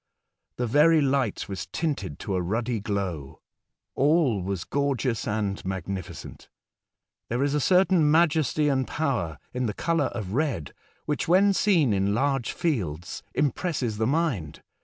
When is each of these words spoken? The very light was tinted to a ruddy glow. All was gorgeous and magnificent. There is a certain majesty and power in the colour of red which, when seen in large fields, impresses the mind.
The 0.55 0.65
very 0.65 0.99
light 0.99 1.47
was 1.47 1.67
tinted 1.67 2.17
to 2.21 2.33
a 2.35 2.41
ruddy 2.41 2.79
glow. 2.79 3.39
All 3.93 4.41
was 4.41 4.63
gorgeous 4.63 5.27
and 5.27 5.63
magnificent. 5.63 6.49
There 7.29 7.43
is 7.43 7.53
a 7.53 7.59
certain 7.61 8.09
majesty 8.09 8.67
and 8.67 8.87
power 8.87 9.37
in 9.53 9.67
the 9.67 9.75
colour 9.75 10.05
of 10.05 10.31
red 10.33 10.73
which, 11.05 11.27
when 11.27 11.53
seen 11.53 11.93
in 11.93 12.15
large 12.15 12.51
fields, 12.51 13.21
impresses 13.35 13.99
the 13.99 14.07
mind. 14.07 14.63